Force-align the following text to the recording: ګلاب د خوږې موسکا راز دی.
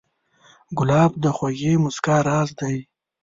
ګلاب 0.77 1.11
د 1.23 1.25
خوږې 1.35 1.73
موسکا 1.83 2.15
راز 2.27 2.49
دی. 2.59 2.77